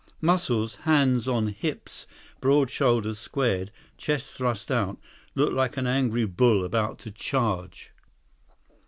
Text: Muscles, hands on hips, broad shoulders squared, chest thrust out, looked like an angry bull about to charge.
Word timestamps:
Muscles, 0.19 0.77
hands 0.77 1.27
on 1.27 1.45
hips, 1.49 2.07
broad 2.39 2.71
shoulders 2.71 3.19
squared, 3.19 3.69
chest 3.99 4.33
thrust 4.33 4.71
out, 4.71 4.97
looked 5.35 5.53
like 5.53 5.77
an 5.77 5.85
angry 5.85 6.25
bull 6.25 6.65
about 6.65 6.97
to 6.97 7.11
charge. 7.11 7.91